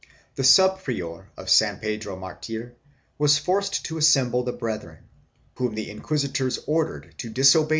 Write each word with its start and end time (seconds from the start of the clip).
The 0.33 0.43
sub 0.43 0.81
prior 0.81 1.29
of 1.37 1.47
San 1.47 1.77
Pedro 1.77 2.15
Martir 2.17 2.73
was 3.19 3.37
forced 3.37 3.85
to 3.85 3.97
assem 3.97 4.31
ble 4.31 4.41
the 4.43 4.51
brethren, 4.51 5.03
whom 5.57 5.75
the 5.75 5.91
inquisitors 5.91 6.57
ordered 6.65 7.13
to 7.19 7.29
disobey 7.29 7.65
the 7.65 7.69
CHAP. 7.69 7.69